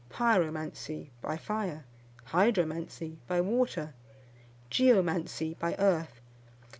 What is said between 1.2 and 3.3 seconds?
by fire, Hydromancy,